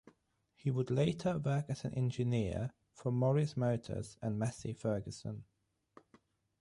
[0.55, 5.43] He would later work as an engineer for Morris Motors and Massey Ferguson.